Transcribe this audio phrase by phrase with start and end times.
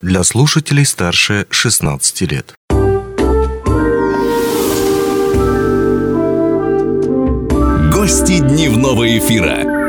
[0.00, 2.54] для слушателей старше 16 лет.
[7.92, 9.80] Гости дневного эфира.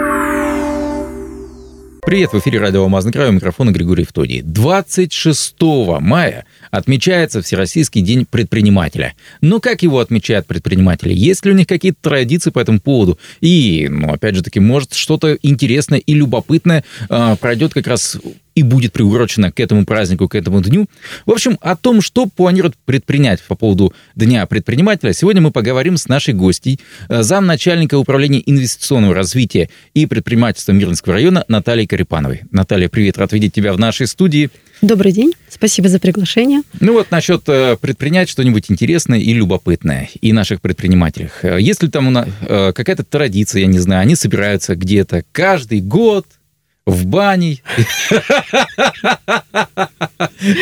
[2.04, 4.42] Привет, в эфире радио «Алмазный край», у микрофона Григорий Втодий.
[4.42, 5.56] 26
[6.02, 9.14] мая отмечается Всероссийский день предпринимателя.
[9.40, 11.14] Но как его отмечают предприниматели?
[11.14, 13.18] Есть ли у них какие-то традиции по этому поводу?
[13.40, 18.18] И, ну, опять же таки, может, что-то интересное и любопытное э, пройдет как раз
[18.56, 20.88] и будет приурочено к этому празднику, к этому дню.
[21.26, 26.08] В общем, о том, что планируют предпринять по поводу Дня предпринимателя, сегодня мы поговорим с
[26.08, 32.42] нашей гостьей, э, замначальника управления инвестиционного развития и предпринимательства Мирнинского района Натальей Карипановой.
[32.52, 34.50] Наталья, привет, рад видеть тебя в нашей студии.
[34.82, 36.62] Добрый день, спасибо за приглашение.
[36.80, 41.44] Ну вот насчет э, предпринять что-нибудь интересное и любопытное и наших предпринимателях.
[41.44, 42.12] Э, есть ли там
[42.48, 46.26] какая-то традиция, я не знаю, они собираются где-то каждый год,
[46.86, 47.62] в бане,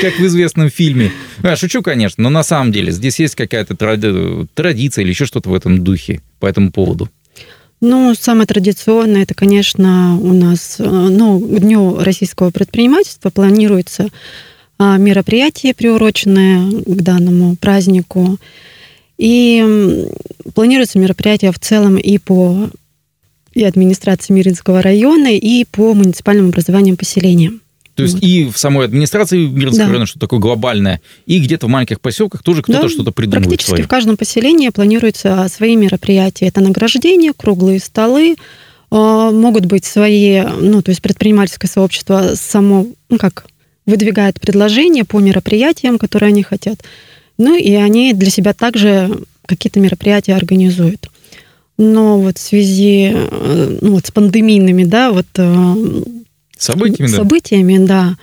[0.02, 1.12] как в известном фильме.
[1.44, 3.76] Я шучу, конечно, но на самом деле здесь есть какая-то
[4.54, 7.10] традиция или еще что-то в этом духе по этому поводу.
[7.82, 14.10] Ну, самое традиционное, это, конечно, у нас, э, ну, к Дню российского предпринимательства планируется
[14.78, 18.38] а, мероприятие, приуроченное к данному празднику.
[19.18, 20.08] И
[20.54, 22.70] планируется мероприятие в целом и по
[23.60, 27.52] и администрации Миринского района, и по муниципальным образованиям поселения.
[27.96, 28.24] То есть вот.
[28.24, 29.90] и в самой администрации Мирнского да.
[29.90, 33.70] района что такое глобальное, и где-то в маленьких поселках тоже кто-то да, что-то придумывает Практически
[33.72, 33.84] свое.
[33.84, 36.48] в каждом поселении планируются свои мероприятия.
[36.48, 38.38] Это награждение, круглые столы,
[38.90, 43.48] а, могут быть свои, ну, то есть предпринимательское сообщество само, ну, как
[43.86, 46.82] выдвигает предложения по мероприятиям, которые они хотят.
[47.38, 49.10] Ну, и они для себя также
[49.46, 51.10] какие-то мероприятия организуют
[51.80, 55.76] но вот в связи э, ну, вот с пандемийными, да, вот э,
[56.58, 58.18] событиями, событиями, да,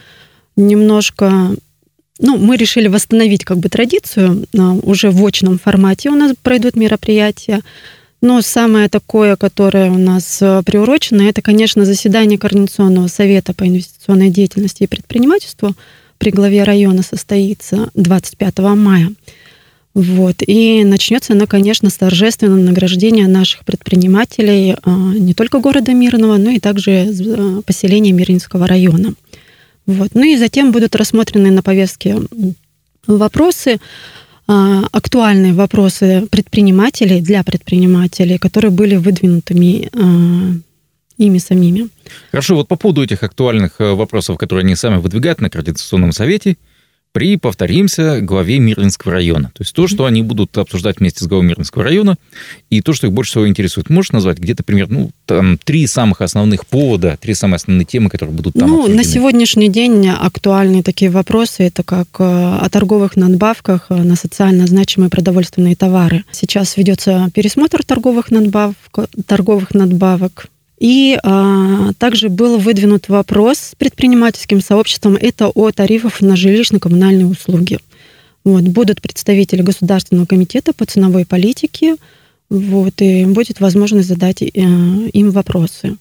[0.57, 1.57] немножко,
[2.19, 6.77] ну, мы решили восстановить как бы традицию, э, уже в очном формате у нас пройдут
[6.77, 7.63] мероприятия,
[8.21, 14.83] но самое такое, которое у нас приурочено, это, конечно, заседание Координационного совета по инвестиционной деятельности
[14.83, 15.75] и предпринимательству
[16.19, 19.13] при главе района состоится 25 мая.
[19.97, 20.43] Вот.
[20.47, 26.51] И начнется она, конечно, с торжественного награждения наших предпринимателей а, не только города Мирного, но
[26.51, 29.15] и также а, поселения Миринского района.
[29.87, 30.11] Вот.
[30.13, 32.19] Ну и затем будут рассмотрены на повестке
[33.07, 33.79] вопросы,
[34.47, 39.89] а, актуальные вопросы предпринимателей для предпринимателей, которые были выдвинутыми
[41.17, 41.89] ими самими.
[42.31, 46.59] Хорошо, вот по поводу этих актуальных э, вопросов, которые они сами выдвигают на Координационном совете,
[47.17, 49.51] при, повторимся, главе Мирлинского района.
[49.55, 52.17] То есть то, что они будут обсуждать вместе с главой Мирлинского района,
[52.69, 53.89] и то, что их больше всего интересует.
[53.89, 58.37] Можешь назвать где-то примерно ну, там, три самых основных повода, три самые основные темы, которые
[58.37, 59.03] будут там Ну, обсуждены?
[59.03, 65.09] на сегодняшний день актуальные такие вопросы, это как э, о торговых надбавках на социально значимые
[65.09, 66.23] продовольственные товары.
[66.33, 68.77] Сейчас ведется пересмотр торговых надбавок,
[69.27, 76.35] торговых надбавок и а, также был выдвинут вопрос с предпринимательским сообществом, это о тарифах на
[76.35, 77.79] жилищно-коммунальные услуги.
[78.45, 81.97] Вот, будут представители Государственного комитета по ценовой политике,
[82.49, 85.97] вот, и будет возможность задать э, им вопросы.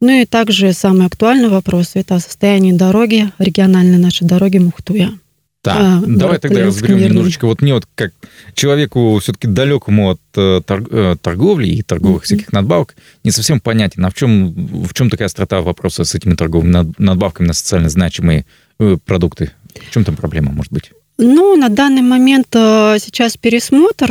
[0.00, 5.12] Ну и также самый актуальный вопрос– это о состоянии дороги, региональной нашей дороги Мухтуя.
[5.60, 7.46] Так, а, давай тогда разберем немножечко.
[7.46, 8.12] Вот мне вот как
[8.54, 12.26] человеку все-таки далекому от э, э, торговли и торговых mm-hmm.
[12.26, 14.52] всяких надбавок не совсем понятен, а в чем,
[14.84, 18.46] в чем такая острота вопроса с этими торговыми надбавками на социально значимые
[18.78, 19.50] э, продукты?
[19.74, 20.92] В чем там проблема, может быть?
[21.18, 24.06] Ну, на данный момент сейчас пересмотр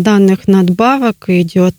[0.00, 1.74] данных надбавок идет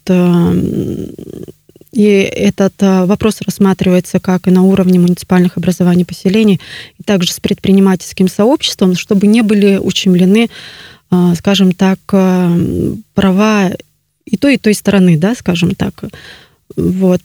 [2.00, 6.62] и этот э, вопрос рассматривается как и на уровне муниципальных образований поселений,
[6.98, 10.50] и также с предпринимательским сообществом, чтобы не были ущемлены,
[11.12, 13.72] э, скажем так, э, права
[14.26, 16.06] и той, и той стороны, да, скажем так.
[16.78, 17.24] Вот.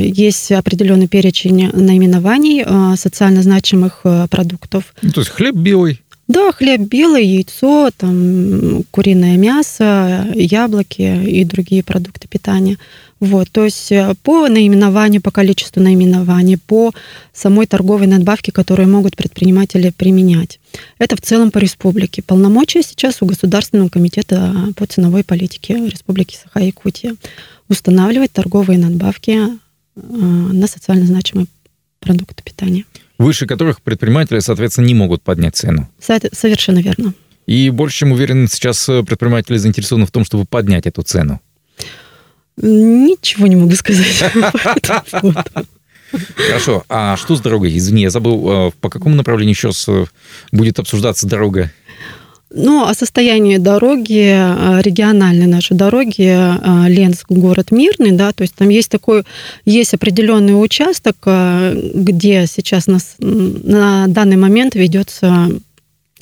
[0.00, 4.94] Есть определенный перечень наименований социально значимых продуктов.
[5.02, 6.00] Ну, то есть хлеб белый.
[6.30, 12.78] Да, хлеб белый, яйцо, там, куриное мясо, яблоки и другие продукты питания.
[13.18, 16.92] Вот, то есть э, по наименованию, по количеству наименований, по
[17.32, 20.60] самой торговой надбавке, которые могут предприниматели применять.
[20.98, 22.22] Это в целом по республике.
[22.22, 27.16] Полномочия сейчас у Государственного комитета по ценовой политике Республики Саха-Якутия
[27.68, 29.48] устанавливать торговые надбавки э,
[29.96, 31.48] на социально значимые
[31.98, 32.84] продукты питания.
[33.20, 35.90] Выше которых предприниматели, соответственно, не могут поднять цену.
[36.32, 37.12] Совершенно верно.
[37.44, 41.38] И больше чем уверен, сейчас э, предприниматели заинтересованы в том, чтобы поднять эту цену.
[42.56, 44.24] Ничего не могу сказать.
[46.34, 46.84] Хорошо.
[46.88, 47.76] А что с дорогой?
[47.76, 50.06] Извини, я забыл, э, по какому направлению сейчас э,
[50.50, 51.70] будет обсуждаться дорога?
[52.52, 58.68] Ну, о состоянии дороги, э, региональной нашей дороги, Ленск, город Мирный, да, то есть там
[58.68, 59.22] есть такой,
[59.64, 65.50] есть определенный участок, где сейчас нас, на данный момент ведется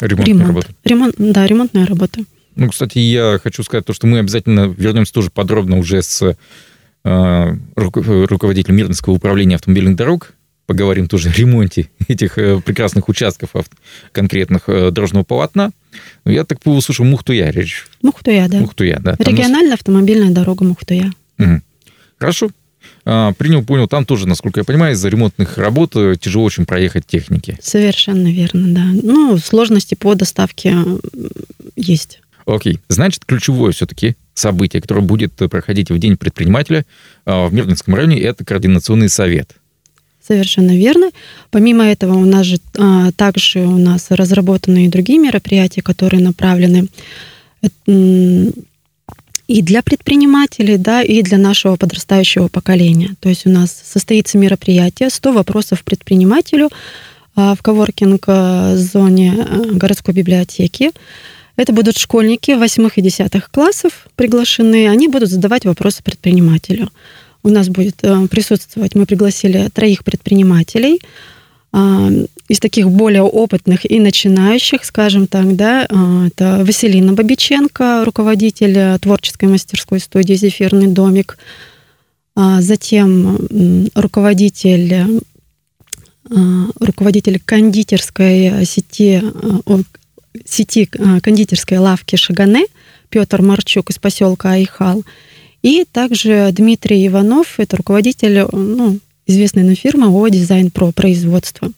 [0.00, 0.48] Ремонтная ремонт.
[0.48, 0.68] работа.
[0.84, 2.20] Ремонт, да, ремонтная работа.
[2.54, 6.36] Ну, кстати, я хочу сказать то, что мы обязательно вернемся тоже подробно уже с
[7.04, 10.34] э, руководителем Мирнского управления автомобильных дорог,
[10.68, 13.52] поговорим тоже о ремонте этих э, прекрасных участков
[14.12, 15.70] конкретных э, дорожного полотна.
[16.26, 17.86] Ну, я так услышал Мухтуя речь.
[18.02, 18.58] Мухтуя, да.
[18.58, 19.16] Мухтуя, да.
[19.18, 21.10] Региональная автомобильная дорога Мухтуя.
[21.38, 21.62] Угу.
[22.18, 22.50] Хорошо.
[23.06, 23.88] А, принял, понял.
[23.88, 27.58] Там тоже, насколько я понимаю, из-за ремонтных работ тяжело очень проехать техники.
[27.62, 28.84] Совершенно верно, да.
[29.02, 30.76] Ну, сложности по доставке
[31.76, 32.20] есть.
[32.44, 32.78] Окей.
[32.88, 36.84] Значит, ключевое все-таки событие, которое будет проходить в День предпринимателя
[37.24, 39.54] в Мирнинском районе, это координационный совет.
[40.28, 41.10] Совершенно верно.
[41.50, 46.88] Помимо этого у нас же а, также у нас разработаны и другие мероприятия, которые направлены
[47.86, 53.16] и для предпринимателей, да, и для нашего подрастающего поколения.
[53.20, 56.68] То есть у нас состоится мероприятие «100 вопросов предпринимателю»
[57.34, 60.90] а, в коворкинг-зоне а, городской библиотеки.
[61.56, 64.88] Это будут школьники 8 и 10 классов приглашены.
[64.90, 66.90] Они будут задавать вопросы предпринимателю
[67.48, 71.00] у нас будет э, присутствовать, мы пригласили троих предпринимателей
[71.72, 72.10] а,
[72.48, 79.48] из таких более опытных и начинающих, скажем так, да, а, это Василина Бабиченко, руководитель творческой
[79.48, 81.38] мастерской студии «Зефирный домик»,
[82.34, 85.22] а, затем руководитель
[86.78, 89.22] руководитель кондитерской сети,
[90.44, 92.66] сети кондитерской лавки «Шагане»
[93.08, 95.04] Петр Марчук из поселка Айхал–
[95.62, 101.70] и также Дмитрий Иванов, это руководитель ну, известной нам фирмы ООО «Дизайн Про» производства.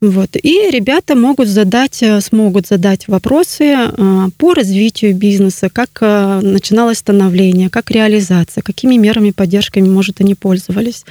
[0.00, 0.36] Вот.
[0.36, 6.98] И ребята могут задать, э, смогут задать вопросы э, по развитию бизнеса, как э, начиналось
[6.98, 11.06] становление, как реализация, какими мерами поддержками, может, они пользовались.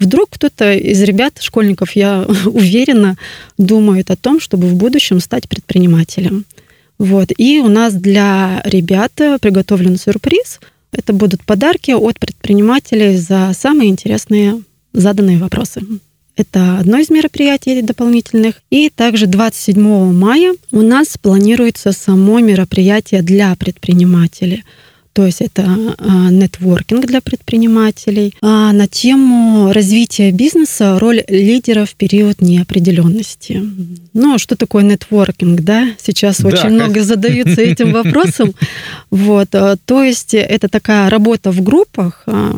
[0.00, 3.16] Вдруг кто-то из ребят, школьников, я уверена,
[3.58, 6.44] думает о том, чтобы в будущем стать предпринимателем.
[6.98, 7.28] Вот.
[7.36, 10.58] И у нас для ребят приготовлен сюрприз–
[10.92, 14.62] это будут подарки от предпринимателей за самые интересные
[14.92, 15.80] заданные вопросы.
[16.36, 18.62] Это одно из мероприятий дополнительных.
[18.70, 24.64] И также 27 мая у нас планируется само мероприятие для предпринимателей.
[25.12, 31.94] То есть это а, нетворкинг для предпринимателей а на тему развития бизнеса, роль лидера в
[31.94, 33.62] период неопределенности.
[34.14, 35.88] Ну, что такое нетворкинг, да?
[36.02, 36.70] Сейчас да, очень как...
[36.70, 38.54] много задаются этим вопросом.
[39.10, 42.56] Вот, а, то есть это такая работа в группах, а,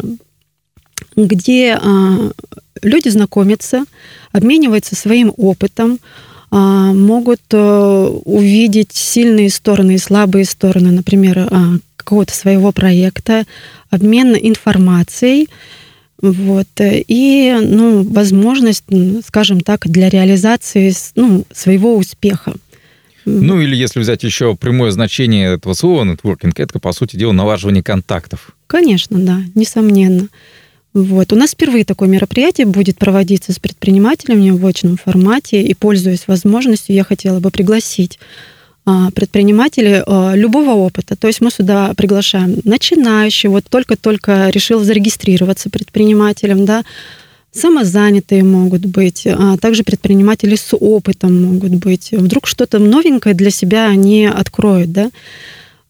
[1.16, 1.78] где
[2.82, 3.84] люди знакомятся,
[4.32, 6.00] обмениваются своим опытом,
[6.50, 11.48] могут увидеть сильные стороны и слабые стороны, например,
[12.04, 13.44] какого-то своего проекта,
[13.90, 15.48] обмен информацией,
[16.20, 18.84] вот, и, ну, возможность,
[19.26, 22.54] скажем так, для реализации, ну, своего успеха.
[23.24, 27.82] Ну, или если взять еще прямое значение этого слова нетворкинг, это, по сути дела, налаживание
[27.82, 28.54] контактов.
[28.66, 30.28] Конечно, да, несомненно.
[30.92, 31.32] Вот.
[31.32, 36.94] У нас впервые такое мероприятие будет проводиться с предпринимателями в очном формате, и, пользуясь возможностью,
[36.94, 38.18] я хотела бы пригласить
[39.14, 41.16] предприниматели а, любого опыта.
[41.16, 46.84] То есть мы сюда приглашаем начинающих, вот только-только решил зарегистрироваться предпринимателем, да,
[47.50, 52.10] самозанятые могут быть, а также предприниматели с опытом могут быть.
[52.12, 55.10] Вдруг что-то новенькое для себя они откроют, да.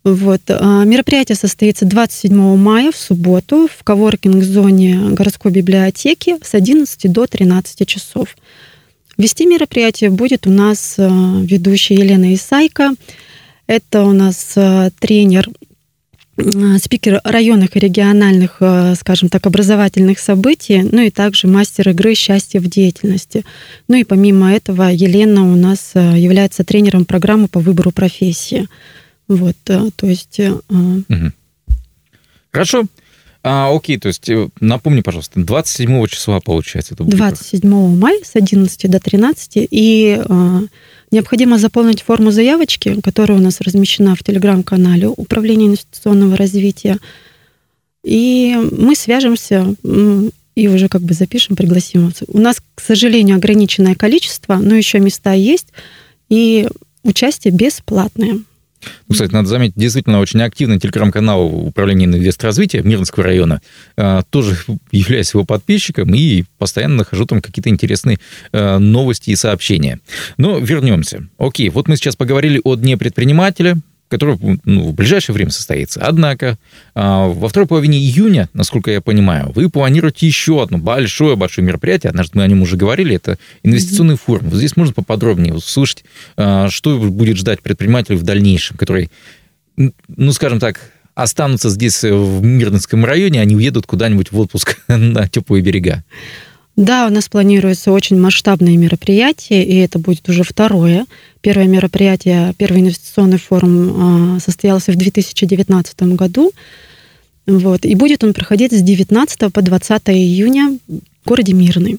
[0.05, 0.43] Вот.
[0.51, 8.29] Мероприятие состоится 27 мая в субботу в коворкинг-зоне городской библиотеки с 11 до 13 часов.
[9.17, 12.95] Вести мероприятие будет у нас э, ведущая Елена Исайко.
[13.67, 15.49] Это у нас э, тренер
[16.37, 18.61] э, спикер районных и региональных,
[18.99, 23.45] скажем так, образовательных событий, ну и также мастер игры «Счастье в деятельности».
[23.87, 28.69] Ну и помимо этого Елена у нас является тренером программы по выбору профессии.
[29.29, 30.41] Вот, то есть...
[30.41, 31.33] Угу.
[32.51, 32.85] Хорошо.
[33.47, 37.19] А, окей, то есть э, напомни, пожалуйста, 27 числа получается это будет?
[37.19, 40.61] 27 мая с 11 до 13, и а,
[41.11, 46.97] необходимо заполнить форму заявочки, которая у нас размещена в телеграм-канале Управления инвестиционного развития,
[48.03, 49.75] и мы свяжемся
[50.55, 52.23] и уже как бы запишем, пригласим вас.
[52.29, 55.69] У нас, к сожалению, ограниченное количество, но еще места есть,
[56.31, 56.67] и
[57.03, 58.41] участие бесплатное.
[59.09, 63.61] Ну, кстати, надо заметить, действительно очень активный телеграм-канал Управления инвестразвития Мирнского района.
[63.97, 64.57] А, тоже
[64.91, 68.19] являюсь его подписчиком и постоянно нахожу там какие-то интересные
[68.53, 70.01] а, новости и сообщения.
[70.37, 71.29] Но вернемся.
[71.39, 73.77] Окей, вот мы сейчас поговорили о Дне предпринимателя,
[74.15, 76.01] который ну, в ближайшее время состоится.
[76.01, 76.57] Однако
[76.95, 82.11] а, во второй половине июня, насколько я понимаю, вы планируете еще одно большое-большое мероприятие.
[82.11, 83.17] Однажды мы о нем уже говорили.
[83.17, 84.51] Это инвестиционный форум.
[84.51, 86.05] Вот здесь можно поподробнее услышать,
[86.37, 89.11] а, что будет ждать предпринимателей в дальнейшем, которые,
[89.77, 95.63] ну, скажем так, останутся здесь в Мирнинском районе, они уедут куда-нибудь в отпуск на теплые
[95.63, 96.05] берега.
[96.77, 101.07] Да, у нас планируется очень масштабное мероприятие, и это будет уже второе.
[101.41, 106.53] Первое мероприятие, первый инвестиционный форум а, состоялся в 2019 году.
[107.47, 111.99] Вот, и будет он проходить с 19 по 20 июня в городе Мирный.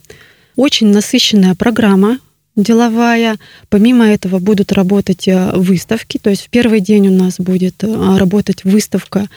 [0.58, 2.20] Очень насыщенная программа
[2.55, 3.38] деловая.
[3.70, 6.17] Помимо этого будут работать а, выставки.
[6.17, 9.27] То есть в первый день у нас будет а, работать выставка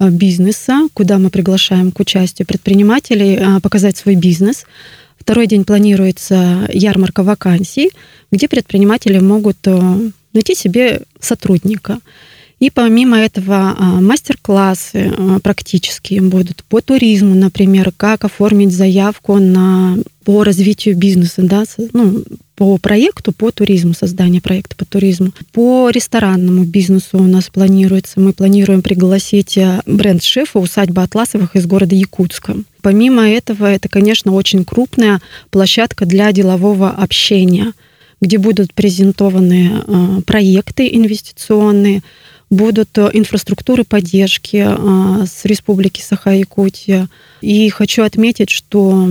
[0.00, 4.64] бизнеса, куда мы приглашаем к участию предпринимателей э, показать свой бизнес.
[5.18, 7.90] Второй день планируется ярмарка вакансий,
[8.30, 11.98] где предприниматели могут э, найти себе сотрудника.
[12.60, 15.12] И помимо этого мастер-классы
[15.42, 22.24] практические будут по туризму, например, как оформить заявку на, по развитию бизнеса, да, ну,
[22.56, 25.32] по проекту по туризму, создание проекта по туризму.
[25.52, 31.94] По ресторанному бизнесу у нас планируется, мы планируем пригласить э, бренд-шефа усадьба Атласовых из города
[31.94, 32.56] Якутска.
[32.82, 37.72] Помимо этого, это, конечно, очень крупная площадка для делового общения,
[38.20, 42.02] где будут презентованы проекты инвестиционные,
[42.50, 44.66] будут э, инфраструктуры поддержки
[45.26, 47.08] с Республики Саха-Якутия,
[47.40, 49.08] и хочу отметить, что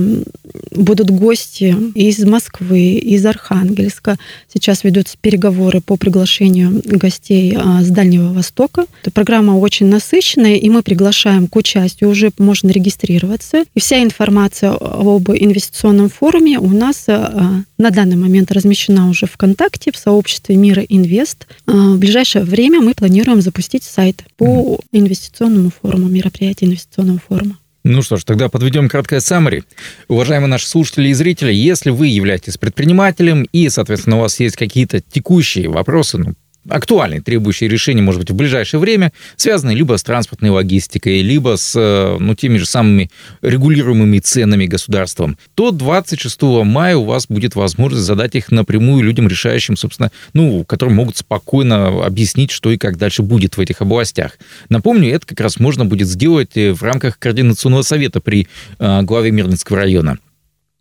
[0.70, 4.16] будут гости из Москвы, из Архангельска.
[4.52, 8.86] Сейчас ведутся переговоры по приглашению гостей а, с Дальнего Востока.
[9.02, 12.10] Эта программа очень насыщенная, и мы приглашаем к участию.
[12.10, 13.64] Уже можно регистрироваться.
[13.74, 19.92] И вся информация об инвестиционном форуме у нас а, на данный момент размещена уже ВКонтакте
[19.92, 21.46] в сообществе Мира Инвест.
[21.66, 27.58] А, в ближайшее время мы планируем запустить сайт по инвестиционному форуму, мероприятию инвестиционного форума.
[27.90, 29.64] Ну что ж, тогда подведем краткое саммари.
[30.08, 35.00] Уважаемые наши слушатели и зрители, если вы являетесь предпринимателем и, соответственно, у вас есть какие-то
[35.00, 36.34] текущие вопросы, ну,
[36.68, 41.74] актуальные, требующие решения, может быть, в ближайшее время, связанные либо с транспортной логистикой, либо с
[41.76, 43.10] э, ну, теми же самыми
[43.42, 49.76] регулируемыми ценами государством, то 26 мая у вас будет возможность задать их напрямую людям, решающим,
[49.76, 54.38] собственно, ну, которым могут спокойно объяснить, что и как дальше будет в этих областях.
[54.68, 58.48] Напомню, это как раз можно будет сделать э, в рамках Координационного совета при
[58.78, 60.18] э, главе Мирнинского района.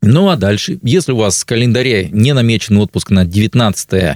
[0.01, 4.15] Ну а дальше, если у вас в календаре не намечен отпуск на 19 э,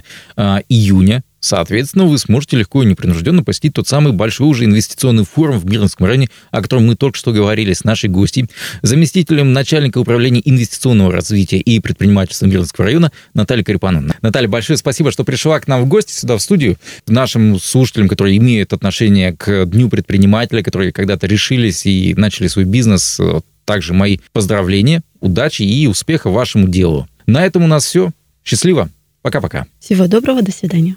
[0.68, 5.66] июня, Соответственно, вы сможете легко и непринужденно посетить тот самый большой уже инвестиционный форум в
[5.66, 8.46] Мирнском районе, о котором мы только что говорили с нашей гостьей,
[8.82, 14.14] заместителем начальника управления инвестиционного развития и предпринимательства Мирнского района Натальей Карипановной.
[14.22, 16.76] Наталья, большое спасибо, что пришла к нам в гости сюда, в студию.
[17.08, 23.20] Нашим слушателям, которые имеют отношение к Дню предпринимателя, которые когда-то решились и начали свой бизнес,
[23.64, 27.08] также мои поздравления, удачи и успеха вашему делу.
[27.26, 28.12] На этом у нас все.
[28.44, 28.90] Счастливо.
[29.22, 29.66] Пока-пока.
[29.80, 30.42] Всего доброго.
[30.42, 30.96] До свидания.